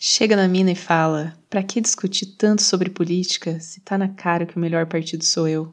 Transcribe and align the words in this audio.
chega 0.00 0.34
na 0.34 0.48
mina 0.48 0.72
e 0.72 0.74
fala: 0.74 1.34
"Pra 1.48 1.62
que 1.62 1.80
discutir 1.80 2.34
tanto 2.38 2.62
sobre 2.62 2.88
política 2.88 3.60
se 3.60 3.80
tá 3.82 3.98
na 3.98 4.08
cara 4.08 4.46
que 4.46 4.56
o 4.56 4.60
melhor 4.60 4.86
partido 4.86 5.22
sou 5.22 5.46
eu?" 5.46 5.68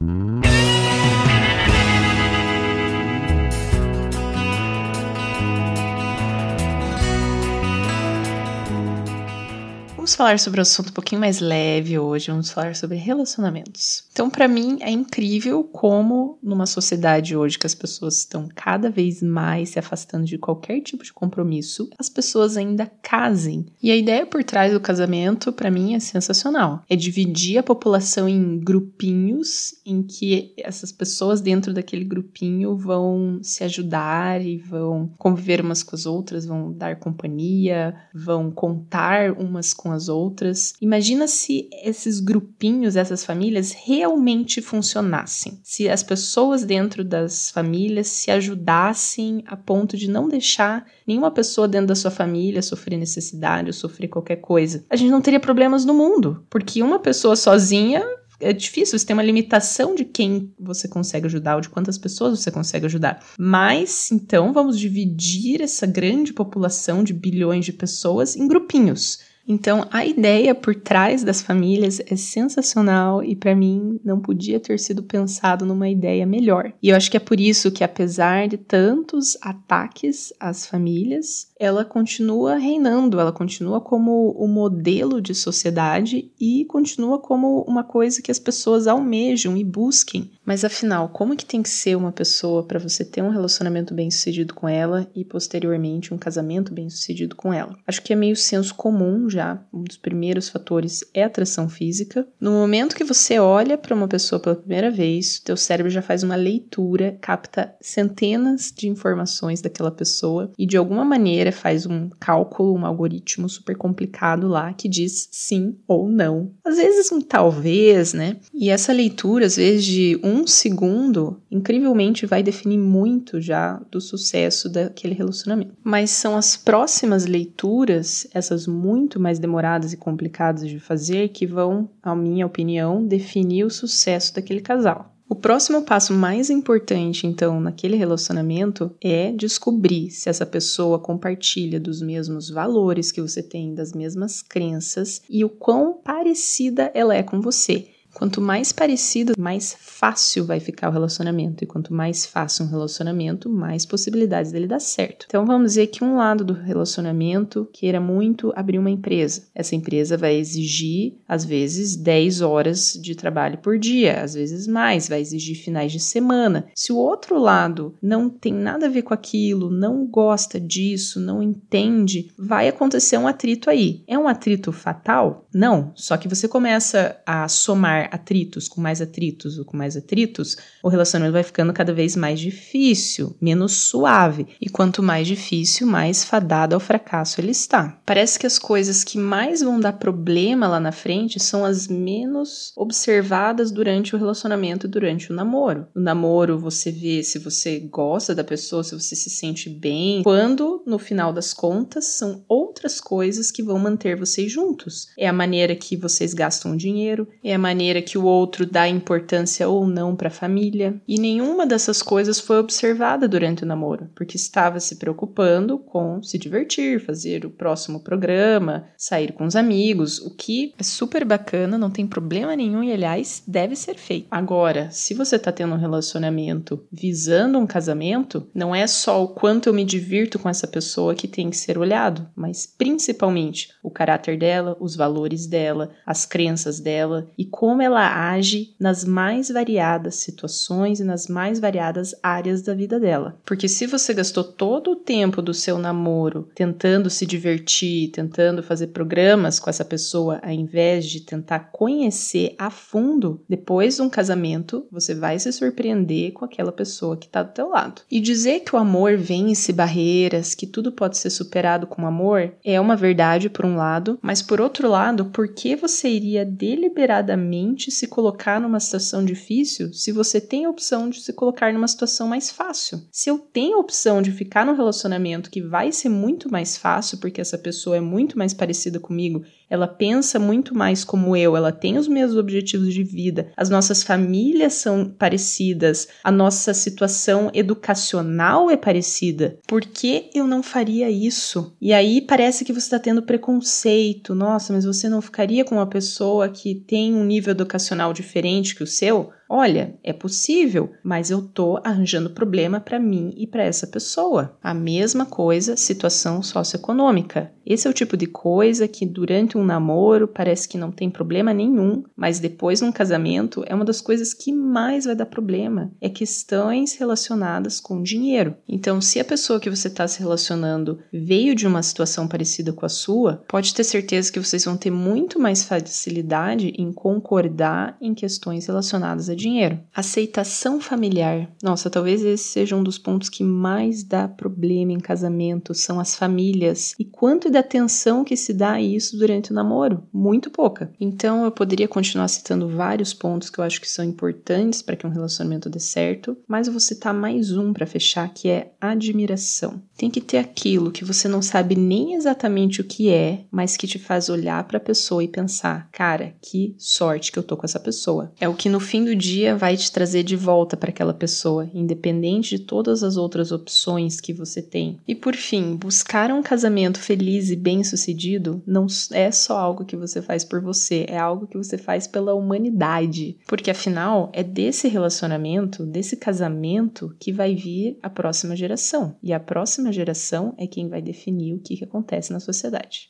Vamos 10.08 10.16
falar 10.16 10.38
sobre 10.38 10.58
um 10.58 10.62
assunto 10.62 10.88
um 10.88 10.94
pouquinho 10.94 11.20
mais 11.20 11.38
leve 11.38 11.98
hoje, 11.98 12.30
vamos 12.30 12.50
falar 12.50 12.74
sobre 12.74 12.96
relacionamentos. 12.96 14.04
Então, 14.10 14.30
para 14.30 14.48
mim, 14.48 14.78
é 14.80 14.90
incrível 14.90 15.62
como, 15.62 16.38
numa 16.42 16.64
sociedade 16.64 17.36
hoje 17.36 17.58
que 17.58 17.66
as 17.66 17.74
pessoas 17.74 18.20
estão 18.20 18.48
cada 18.54 18.88
vez 18.88 19.22
mais 19.22 19.68
se 19.68 19.78
afastando 19.78 20.24
de 20.24 20.38
qualquer 20.38 20.80
tipo 20.80 21.04
de 21.04 21.12
compromisso, 21.12 21.90
as 21.98 22.08
pessoas 22.08 22.56
ainda 22.56 22.90
casem. 23.02 23.66
E 23.82 23.90
a 23.90 23.96
ideia 23.96 24.24
por 24.24 24.42
trás 24.42 24.72
do 24.72 24.80
casamento, 24.80 25.52
para 25.52 25.70
mim, 25.70 25.94
é 25.94 26.00
sensacional. 26.00 26.82
É 26.88 26.96
dividir 26.96 27.58
a 27.58 27.62
população 27.62 28.26
em 28.26 28.58
grupinhos 28.58 29.74
em 29.84 30.02
que 30.02 30.54
essas 30.56 30.90
pessoas 30.90 31.42
dentro 31.42 31.74
daquele 31.74 32.04
grupinho 32.04 32.74
vão 32.74 33.40
se 33.42 33.62
ajudar 33.62 34.40
e 34.40 34.56
vão 34.56 35.12
conviver 35.18 35.60
umas 35.60 35.82
com 35.82 35.94
as 35.94 36.06
outras, 36.06 36.46
vão 36.46 36.72
dar 36.72 36.98
companhia, 36.98 37.94
vão 38.14 38.50
contar 38.50 39.32
umas 39.32 39.74
com 39.74 39.92
as 39.92 39.97
as 39.98 40.08
outras. 40.08 40.74
Imagina 40.80 41.26
se 41.26 41.68
esses 41.82 42.20
grupinhos, 42.20 42.96
essas 42.96 43.24
famílias 43.24 43.72
realmente 43.72 44.62
funcionassem. 44.62 45.60
Se 45.62 45.88
as 45.88 46.02
pessoas 46.02 46.64
dentro 46.64 47.04
das 47.04 47.50
famílias 47.50 48.06
se 48.06 48.30
ajudassem 48.30 49.42
a 49.46 49.56
ponto 49.56 49.96
de 49.96 50.08
não 50.08 50.28
deixar 50.28 50.86
nenhuma 51.06 51.30
pessoa 51.30 51.68
dentro 51.68 51.88
da 51.88 51.94
sua 51.94 52.10
família 52.10 52.62
sofrer 52.62 52.96
necessidade 52.96 53.68
ou 53.68 53.72
sofrer 53.72 54.08
qualquer 54.08 54.36
coisa. 54.36 54.84
A 54.88 54.96
gente 54.96 55.10
não 55.10 55.20
teria 55.20 55.40
problemas 55.40 55.84
no 55.84 55.92
mundo, 55.92 56.44
porque 56.48 56.82
uma 56.82 56.98
pessoa 56.98 57.36
sozinha 57.36 58.04
é 58.40 58.52
difícil, 58.52 58.98
você 58.98 59.04
tem 59.04 59.14
uma 59.14 59.22
limitação 59.22 59.94
de 59.94 60.04
quem 60.04 60.52
você 60.58 60.86
consegue 60.86 61.26
ajudar 61.26 61.56
ou 61.56 61.60
de 61.60 61.68
quantas 61.68 61.98
pessoas 61.98 62.38
você 62.38 62.50
consegue 62.50 62.86
ajudar. 62.86 63.24
Mas, 63.36 64.12
então, 64.12 64.52
vamos 64.52 64.78
dividir 64.78 65.60
essa 65.60 65.86
grande 65.86 66.32
população 66.32 67.02
de 67.02 67.12
bilhões 67.12 67.64
de 67.64 67.72
pessoas 67.72 68.36
em 68.36 68.46
grupinhos. 68.46 69.20
Então, 69.48 69.86
a 69.90 70.04
ideia 70.04 70.54
por 70.54 70.74
trás 70.74 71.24
das 71.24 71.40
famílias 71.40 72.02
é 72.06 72.14
sensacional 72.16 73.24
e 73.24 73.34
para 73.34 73.56
mim 73.56 73.98
não 74.04 74.20
podia 74.20 74.60
ter 74.60 74.78
sido 74.78 75.02
pensado 75.02 75.64
numa 75.64 75.88
ideia 75.88 76.26
melhor. 76.26 76.70
E 76.82 76.90
eu 76.90 76.96
acho 76.96 77.10
que 77.10 77.16
é 77.16 77.20
por 77.20 77.40
isso 77.40 77.72
que 77.72 77.82
apesar 77.82 78.46
de 78.46 78.58
tantos 78.58 79.38
ataques 79.40 80.34
às 80.38 80.66
famílias, 80.66 81.48
ela 81.58 81.82
continua 81.82 82.56
reinando, 82.56 83.18
ela 83.18 83.32
continua 83.32 83.80
como 83.80 84.32
o 84.32 84.46
modelo 84.46 85.18
de 85.18 85.34
sociedade 85.34 86.30
e 86.38 86.66
continua 86.66 87.18
como 87.18 87.62
uma 87.62 87.82
coisa 87.82 88.20
que 88.20 88.30
as 88.30 88.38
pessoas 88.38 88.86
almejam 88.86 89.56
e 89.56 89.64
busquem. 89.64 90.30
Mas 90.48 90.64
afinal, 90.64 91.10
como 91.10 91.36
que 91.36 91.44
tem 91.44 91.62
que 91.62 91.68
ser 91.68 91.94
uma 91.94 92.10
pessoa 92.10 92.62
para 92.62 92.78
você 92.78 93.04
ter 93.04 93.20
um 93.20 93.28
relacionamento 93.28 93.92
bem-sucedido 93.92 94.54
com 94.54 94.66
ela 94.66 95.06
e 95.14 95.22
posteriormente 95.22 96.14
um 96.14 96.16
casamento 96.16 96.72
bem-sucedido 96.72 97.36
com 97.36 97.52
ela? 97.52 97.76
Acho 97.86 98.00
que 98.00 98.14
é 98.14 98.16
meio 98.16 98.34
senso 98.34 98.74
comum 98.74 99.28
já, 99.28 99.62
um 99.70 99.82
dos 99.82 99.98
primeiros 99.98 100.48
fatores 100.48 101.04
é 101.12 101.22
a 101.22 101.26
atração 101.26 101.68
física. 101.68 102.26
No 102.40 102.52
momento 102.52 102.96
que 102.96 103.04
você 103.04 103.38
olha 103.38 103.76
para 103.76 103.94
uma 103.94 104.08
pessoa 104.08 104.40
pela 104.40 104.56
primeira 104.56 104.90
vez, 104.90 105.38
teu 105.38 105.54
cérebro 105.54 105.90
já 105.90 106.00
faz 106.00 106.22
uma 106.22 106.34
leitura, 106.34 107.18
capta 107.20 107.74
centenas 107.78 108.72
de 108.74 108.88
informações 108.88 109.60
daquela 109.60 109.90
pessoa 109.90 110.50
e 110.58 110.64
de 110.64 110.78
alguma 110.78 111.04
maneira 111.04 111.52
faz 111.52 111.84
um 111.84 112.08
cálculo, 112.18 112.74
um 112.74 112.86
algoritmo 112.86 113.50
super 113.50 113.76
complicado 113.76 114.48
lá 114.48 114.72
que 114.72 114.88
diz 114.88 115.28
sim 115.30 115.76
ou 115.86 116.08
não. 116.08 116.52
Às 116.64 116.78
vezes 116.78 117.12
um 117.12 117.20
talvez, 117.20 118.14
né? 118.14 118.38
E 118.54 118.70
essa 118.70 118.94
leitura, 118.94 119.44
às 119.44 119.56
vezes 119.56 119.84
de 119.84 120.18
um 120.24 120.37
segundo, 120.46 121.40
incrivelmente 121.50 122.26
vai 122.26 122.42
definir 122.42 122.78
muito 122.78 123.40
já 123.40 123.80
do 123.90 124.00
sucesso 124.00 124.68
daquele 124.68 125.14
relacionamento. 125.14 125.74
Mas 125.82 126.10
são 126.10 126.36
as 126.36 126.56
próximas 126.56 127.26
leituras, 127.26 128.26
essas 128.32 128.66
muito 128.66 129.20
mais 129.20 129.38
demoradas 129.38 129.92
e 129.92 129.96
complicadas 129.96 130.68
de 130.68 130.78
fazer, 130.78 131.28
que 131.28 131.46
vão, 131.46 131.88
na 132.04 132.14
minha 132.14 132.46
opinião, 132.46 133.04
definir 133.04 133.64
o 133.64 133.70
sucesso 133.70 134.34
daquele 134.34 134.60
casal. 134.60 135.14
O 135.30 135.34
próximo 135.34 135.82
passo 135.82 136.14
mais 136.14 136.48
importante, 136.48 137.26
então, 137.26 137.60
naquele 137.60 137.96
relacionamento 137.96 138.90
é 138.98 139.30
descobrir 139.30 140.10
se 140.10 140.30
essa 140.30 140.46
pessoa 140.46 140.98
compartilha 140.98 141.78
dos 141.78 142.00
mesmos 142.00 142.48
valores 142.48 143.12
que 143.12 143.20
você 143.20 143.42
tem, 143.42 143.74
das 143.74 143.92
mesmas 143.92 144.40
crenças 144.40 145.20
e 145.28 145.44
o 145.44 145.50
quão 145.50 146.00
parecida 146.02 146.90
ela 146.94 147.14
é 147.14 147.22
com 147.22 147.42
você. 147.42 147.88
Quanto 148.18 148.40
mais 148.40 148.72
parecido, 148.72 149.34
mais 149.38 149.76
fácil 149.78 150.44
vai 150.44 150.58
ficar 150.58 150.88
o 150.88 150.92
relacionamento. 150.92 151.62
E 151.62 151.66
quanto 151.68 151.94
mais 151.94 152.26
fácil 152.26 152.64
um 152.64 152.68
relacionamento, 152.68 153.48
mais 153.48 153.86
possibilidades 153.86 154.50
dele 154.50 154.66
dar 154.66 154.80
certo. 154.80 155.26
Então 155.28 155.46
vamos 155.46 155.70
dizer 155.70 155.86
que 155.86 156.02
um 156.02 156.16
lado 156.16 156.44
do 156.44 156.52
relacionamento 156.52 157.68
queira 157.72 158.00
muito 158.00 158.52
abrir 158.56 158.76
uma 158.76 158.90
empresa. 158.90 159.44
Essa 159.54 159.76
empresa 159.76 160.16
vai 160.16 160.34
exigir, 160.34 161.14
às 161.28 161.44
vezes, 161.44 161.94
10 161.94 162.40
horas 162.40 162.98
de 163.00 163.14
trabalho 163.14 163.58
por 163.58 163.78
dia, 163.78 164.20
às 164.20 164.34
vezes 164.34 164.66
mais, 164.66 165.08
vai 165.08 165.20
exigir 165.20 165.54
finais 165.54 165.92
de 165.92 166.00
semana. 166.00 166.66
Se 166.74 166.92
o 166.92 166.96
outro 166.96 167.38
lado 167.38 167.94
não 168.02 168.28
tem 168.28 168.52
nada 168.52 168.86
a 168.86 168.90
ver 168.90 169.02
com 169.02 169.14
aquilo, 169.14 169.70
não 169.70 170.04
gosta 170.04 170.58
disso, 170.58 171.20
não 171.20 171.40
entende, 171.40 172.32
vai 172.36 172.66
acontecer 172.66 173.16
um 173.16 173.28
atrito 173.28 173.70
aí. 173.70 174.02
É 174.08 174.18
um 174.18 174.26
atrito 174.26 174.72
fatal? 174.72 175.46
Não. 175.54 175.92
Só 175.94 176.16
que 176.16 176.26
você 176.26 176.48
começa 176.48 177.16
a 177.24 177.46
somar 177.46 178.07
atritos 178.10 178.68
com 178.68 178.80
mais 178.80 179.00
atritos 179.00 179.58
ou 179.58 179.64
com 179.64 179.76
mais 179.76 179.96
atritos, 179.96 180.56
o 180.82 180.88
relacionamento 180.88 181.32
vai 181.32 181.42
ficando 181.42 181.72
cada 181.72 181.92
vez 181.92 182.16
mais 182.16 182.40
difícil, 182.40 183.36
menos 183.40 183.72
suave. 183.72 184.46
E 184.60 184.68
quanto 184.68 185.02
mais 185.02 185.26
difícil, 185.26 185.86
mais 185.86 186.24
fadado 186.24 186.74
ao 186.74 186.80
fracasso 186.80 187.40
ele 187.40 187.50
está. 187.50 188.00
Parece 188.04 188.38
que 188.38 188.46
as 188.46 188.58
coisas 188.58 189.04
que 189.04 189.18
mais 189.18 189.60
vão 189.60 189.80
dar 189.80 189.94
problema 189.94 190.68
lá 190.68 190.80
na 190.80 190.92
frente 190.92 191.40
são 191.40 191.64
as 191.64 191.88
menos 191.88 192.72
observadas 192.76 193.70
durante 193.70 194.14
o 194.14 194.18
relacionamento 194.18 194.86
e 194.86 194.90
durante 194.90 195.30
o 195.30 195.34
namoro. 195.34 195.86
No 195.94 196.02
namoro, 196.02 196.58
você 196.58 196.90
vê 196.90 197.22
se 197.22 197.38
você 197.38 197.78
gosta 197.78 198.34
da 198.34 198.44
pessoa, 198.44 198.84
se 198.84 198.94
você 198.94 199.14
se 199.14 199.30
sente 199.30 199.68
bem, 199.68 200.22
quando 200.22 200.82
no 200.86 200.98
final 200.98 201.32
das 201.32 201.52
contas 201.52 202.06
são 202.06 202.44
outras 202.48 203.00
coisas 203.00 203.50
que 203.50 203.62
vão 203.62 203.78
manter 203.78 204.16
vocês 204.16 204.50
juntos. 204.50 205.08
É 205.18 205.26
a 205.26 205.32
maneira 205.32 205.74
que 205.74 205.96
vocês 205.96 206.34
gastam 206.34 206.76
dinheiro, 206.76 207.28
é 207.42 207.54
a 207.54 207.58
maneira 207.58 207.87
maneira 207.88 208.02
que 208.02 208.18
o 208.18 208.24
outro 208.24 208.66
dá 208.66 208.86
importância 208.86 209.66
ou 209.66 209.86
não 209.86 210.14
para 210.14 210.28
a 210.28 210.30
família, 210.30 211.00
e 211.08 211.18
nenhuma 211.18 211.66
dessas 211.66 212.02
coisas 212.02 212.38
foi 212.38 212.58
observada 212.58 213.26
durante 213.26 213.62
o 213.62 213.66
namoro, 213.66 214.10
porque 214.14 214.36
estava 214.36 214.78
se 214.78 214.96
preocupando 214.96 215.78
com 215.78 216.22
se 216.22 216.36
divertir, 216.38 217.00
fazer 217.00 217.46
o 217.46 217.50
próximo 217.50 218.00
programa, 218.00 218.88
sair 218.96 219.32
com 219.32 219.46
os 219.46 219.56
amigos, 219.56 220.18
o 220.18 220.34
que 220.36 220.74
é 220.78 220.82
super 220.82 221.24
bacana, 221.24 221.78
não 221.78 221.90
tem 221.90 222.06
problema 222.06 222.54
nenhum 222.54 222.82
e, 222.82 222.92
aliás, 222.92 223.42
deve 223.46 223.74
ser 223.74 223.94
feito. 223.94 224.26
Agora, 224.30 224.90
se 224.90 225.14
você 225.14 225.36
está 225.36 225.50
tendo 225.50 225.74
um 225.74 225.78
relacionamento 225.78 226.84
visando 226.92 227.58
um 227.58 227.66
casamento, 227.66 228.46
não 228.54 228.74
é 228.74 228.86
só 228.86 229.24
o 229.24 229.28
quanto 229.28 229.68
eu 229.68 229.74
me 229.74 229.84
divirto 229.84 230.38
com 230.38 230.48
essa 230.48 230.66
pessoa 230.66 231.14
que 231.14 231.26
tem 231.26 231.48
que 231.48 231.56
ser 231.56 231.78
olhado, 231.78 232.28
mas 232.36 232.66
principalmente 232.66 233.70
o 233.82 233.90
caráter 233.90 234.38
dela, 234.38 234.76
os 234.78 234.94
valores 234.94 235.46
dela, 235.46 235.90
as 236.04 236.26
crenças 236.26 236.80
dela 236.80 237.30
e 237.38 237.46
como 237.46 237.77
como 237.78 237.82
ela 237.86 238.32
age 238.32 238.74
nas 238.76 239.04
mais 239.04 239.50
variadas 239.50 240.16
situações 240.16 240.98
e 240.98 241.04
nas 241.04 241.28
mais 241.28 241.60
variadas 241.60 242.12
áreas 242.20 242.60
da 242.60 242.74
vida 242.74 242.98
dela. 242.98 243.38
Porque 243.46 243.68
se 243.68 243.86
você 243.86 244.12
gastou 244.12 244.42
todo 244.42 244.90
o 244.90 244.96
tempo 244.96 245.40
do 245.40 245.54
seu 245.54 245.78
namoro 245.78 246.48
tentando 246.56 247.08
se 247.08 247.24
divertir, 247.24 248.10
tentando 248.10 248.64
fazer 248.64 248.88
programas 248.88 249.60
com 249.60 249.70
essa 249.70 249.84
pessoa, 249.84 250.40
ao 250.42 250.50
invés 250.50 251.06
de 251.06 251.20
tentar 251.20 251.70
conhecer 251.70 252.56
a 252.58 252.68
fundo, 252.68 253.40
depois 253.48 253.94
de 253.94 254.02
um 254.02 254.10
casamento, 254.10 254.84
você 254.90 255.14
vai 255.14 255.38
se 255.38 255.52
surpreender 255.52 256.32
com 256.32 256.44
aquela 256.44 256.72
pessoa 256.72 257.16
que 257.16 257.26
está 257.26 257.44
do 257.44 257.52
teu 257.52 257.68
lado. 257.68 258.02
E 258.10 258.18
dizer 258.18 258.60
que 258.60 258.74
o 258.74 258.78
amor 258.78 259.16
vence 259.16 259.72
barreiras, 259.72 260.52
que 260.52 260.66
tudo 260.66 260.90
pode 260.90 261.16
ser 261.16 261.30
superado 261.30 261.86
com 261.86 262.04
amor, 262.04 262.54
é 262.64 262.80
uma 262.80 262.96
verdade 262.96 263.48
por 263.48 263.64
um 263.64 263.76
lado, 263.76 264.18
mas 264.20 264.42
por 264.42 264.60
outro 264.60 264.88
lado, 264.88 265.26
por 265.26 265.46
que 265.46 265.76
você 265.76 266.08
iria 266.08 266.44
deliberadamente 266.44 267.67
se 267.90 268.06
colocar 268.06 268.60
numa 268.60 268.80
situação 268.80 269.24
difícil 269.24 269.92
se 269.92 270.12
você 270.12 270.40
tem 270.40 270.64
a 270.64 270.70
opção 270.70 271.08
de 271.08 271.20
se 271.20 271.32
colocar 271.32 271.72
numa 271.72 271.88
situação 271.88 272.28
mais 272.28 272.50
fácil. 272.50 273.02
Se 273.10 273.30
eu 273.30 273.38
tenho 273.38 273.76
a 273.76 273.80
opção 273.80 274.22
de 274.22 274.32
ficar 274.32 274.64
num 274.64 274.76
relacionamento 274.76 275.50
que 275.50 275.62
vai 275.62 275.92
ser 275.92 276.08
muito 276.08 276.50
mais 276.50 276.76
fácil 276.76 277.18
porque 277.18 277.40
essa 277.40 277.58
pessoa 277.58 277.96
é 277.96 278.00
muito 278.00 278.38
mais 278.38 278.54
parecida 278.54 278.98
comigo, 279.00 279.44
ela 279.70 279.86
pensa 279.86 280.38
muito 280.38 280.74
mais 280.74 281.04
como 281.04 281.36
eu, 281.36 281.56
ela 281.56 281.72
tem 281.72 281.98
os 281.98 282.08
mesmos 282.08 282.36
objetivos 282.36 282.92
de 282.92 283.02
vida, 283.02 283.50
as 283.56 283.68
nossas 283.68 284.02
famílias 284.02 284.74
são 284.74 285.08
parecidas, 285.08 286.08
a 286.22 286.30
nossa 286.30 286.72
situação 286.72 287.50
educacional 287.52 288.70
é 288.70 288.76
parecida. 288.76 289.58
Por 289.66 289.82
que 289.82 290.30
eu 290.34 290.46
não 290.46 290.62
faria 290.62 291.10
isso? 291.10 291.76
E 291.80 291.92
aí 291.92 292.20
parece 292.20 292.64
que 292.64 292.72
você 292.72 292.86
está 292.86 292.98
tendo 292.98 293.22
preconceito. 293.22 294.34
Nossa, 294.34 294.72
mas 294.72 294.84
você 294.84 295.08
não 295.08 295.20
ficaria 295.20 295.64
com 295.64 295.76
uma 295.76 295.86
pessoa 295.86 296.48
que 296.48 296.74
tem 296.74 297.14
um 297.14 297.24
nível 297.24 297.52
educacional 297.52 298.12
diferente 298.12 298.74
que 298.74 298.82
o 298.82 298.86
seu? 298.86 299.30
Olha, 299.48 299.94
é 300.04 300.12
possível, 300.12 300.90
mas 301.02 301.30
eu 301.30 301.40
tô 301.40 301.80
arranjando 301.82 302.30
problema 302.30 302.80
para 302.80 302.98
mim 302.98 303.32
e 303.34 303.46
para 303.46 303.64
essa 303.64 303.86
pessoa. 303.86 304.56
A 304.62 304.74
mesma 304.74 305.24
coisa, 305.24 305.74
situação 305.74 306.42
socioeconômica. 306.42 307.50
Esse 307.64 307.86
é 307.86 307.90
o 307.90 307.94
tipo 307.94 308.16
de 308.16 308.26
coisa 308.26 308.86
que 308.86 309.06
durante 309.06 309.56
um 309.56 309.64
namoro 309.64 310.28
parece 310.28 310.68
que 310.68 310.78
não 310.78 310.90
tem 310.90 311.10
problema 311.10 311.52
nenhum, 311.52 312.02
mas 312.16 312.38
depois 312.38 312.80
num 312.80 312.92
casamento 312.92 313.62
é 313.66 313.74
uma 313.74 313.84
das 313.84 314.00
coisas 314.00 314.34
que 314.34 314.52
mais 314.52 315.04
vai 315.04 315.14
dar 315.14 315.26
problema. 315.26 315.90
É 316.00 316.08
questões 316.08 316.94
relacionadas 316.94 317.80
com 317.80 318.02
dinheiro. 318.02 318.54
Então, 318.66 319.00
se 319.00 319.18
a 319.20 319.24
pessoa 319.24 319.60
que 319.60 319.70
você 319.70 319.88
está 319.88 320.06
se 320.08 320.18
relacionando 320.18 320.98
veio 321.12 321.54
de 321.54 321.66
uma 321.66 321.82
situação 321.82 322.26
parecida 322.26 322.72
com 322.72 322.84
a 322.84 322.88
sua, 322.88 323.44
pode 323.48 323.74
ter 323.74 323.84
certeza 323.84 324.32
que 324.32 324.40
vocês 324.40 324.64
vão 324.64 324.76
ter 324.76 324.90
muito 324.90 325.38
mais 325.38 325.64
facilidade 325.64 326.72
em 326.78 326.92
concordar 326.92 327.96
em 328.00 328.14
questões 328.14 328.66
relacionadas 328.66 329.28
a 329.28 329.37
dinheiro. 329.38 329.80
Aceitação 329.94 330.80
familiar. 330.80 331.50
Nossa, 331.62 331.88
talvez 331.88 332.22
esse 332.22 332.44
seja 332.44 332.76
um 332.76 332.82
dos 332.82 332.98
pontos 332.98 333.28
que 333.28 333.42
mais 333.42 334.02
dá 334.02 334.28
problema 334.28 334.92
em 334.92 335.00
casamento, 335.00 335.74
são 335.74 336.00
as 336.00 336.14
famílias. 336.14 336.94
E 336.98 337.04
quanto 337.04 337.50
de 337.50 337.56
atenção 337.56 338.24
que 338.24 338.36
se 338.36 338.52
dá 338.52 338.72
a 338.72 338.82
isso 338.82 339.16
durante 339.16 339.52
o 339.52 339.54
namoro? 339.54 340.02
Muito 340.12 340.50
pouca. 340.50 340.92
Então 341.00 341.44
eu 341.44 341.50
poderia 341.50 341.88
continuar 341.88 342.28
citando 342.28 342.68
vários 342.68 343.14
pontos 343.14 343.48
que 343.48 343.58
eu 343.58 343.64
acho 343.64 343.80
que 343.80 343.88
são 343.88 344.04
importantes 344.04 344.82
para 344.82 344.96
que 344.96 345.06
um 345.06 345.10
relacionamento 345.10 345.70
dê 345.70 345.80
certo, 345.80 346.36
mas 346.46 346.66
eu 346.66 346.72
vou 346.72 346.80
citar 346.80 347.14
mais 347.14 347.56
um 347.56 347.72
para 347.72 347.86
fechar, 347.86 348.32
que 348.34 348.48
é 348.48 348.72
admiração. 348.80 349.80
Tem 349.96 350.10
que 350.10 350.20
ter 350.20 350.38
aquilo 350.38 350.90
que 350.90 351.04
você 351.04 351.28
não 351.28 351.42
sabe 351.42 351.74
nem 351.74 352.14
exatamente 352.14 352.80
o 352.80 352.84
que 352.84 353.10
é, 353.10 353.44
mas 353.50 353.76
que 353.76 353.86
te 353.86 353.98
faz 353.98 354.28
olhar 354.28 354.64
para 354.64 354.78
a 354.78 354.80
pessoa 354.80 355.22
e 355.22 355.28
pensar: 355.28 355.88
cara, 355.92 356.34
que 356.42 356.74
sorte 356.78 357.30
que 357.30 357.38
eu 357.38 357.42
tô 357.42 357.56
com 357.56 357.66
essa 357.66 357.80
pessoa. 357.80 358.32
É 358.40 358.48
o 358.48 358.54
que 358.54 358.68
no 358.68 358.80
fim 358.80 359.04
do 359.04 359.14
dia 359.14 359.27
dia 359.28 359.56
vai 359.56 359.76
te 359.76 359.90
trazer 359.92 360.22
de 360.22 360.36
volta 360.36 360.76
para 360.76 360.90
aquela 360.90 361.14
pessoa, 361.14 361.68
independente 361.74 362.56
de 362.56 362.64
todas 362.64 363.02
as 363.02 363.16
outras 363.16 363.52
opções 363.52 364.20
que 364.20 364.32
você 364.32 364.62
tem. 364.62 364.98
E 365.06 365.14
por 365.14 365.34
fim, 365.34 365.76
buscar 365.76 366.30
um 366.30 366.42
casamento 366.42 366.98
feliz 366.98 367.50
e 367.50 367.56
bem-sucedido 367.56 368.62
não 368.66 368.86
é 369.12 369.30
só 369.30 369.58
algo 369.58 369.84
que 369.84 369.96
você 369.96 370.22
faz 370.22 370.44
por 370.44 370.60
você, 370.60 371.06
é 371.08 371.18
algo 371.18 371.46
que 371.46 371.56
você 371.56 371.76
faz 371.76 372.06
pela 372.06 372.34
humanidade, 372.34 373.36
porque 373.46 373.70
afinal 373.70 374.30
é 374.32 374.42
desse 374.42 374.88
relacionamento, 374.88 375.84
desse 375.84 376.16
casamento 376.16 377.14
que 377.18 377.32
vai 377.32 377.54
vir 377.54 377.98
a 378.02 378.10
próxima 378.10 378.56
geração. 378.56 379.16
E 379.22 379.32
a 379.32 379.40
próxima 379.40 379.92
geração 379.92 380.54
é 380.58 380.66
quem 380.66 380.88
vai 380.88 381.02
definir 381.02 381.54
o 381.54 381.60
que, 381.60 381.76
que 381.76 381.84
acontece 381.84 382.32
na 382.32 382.40
sociedade. 382.40 383.06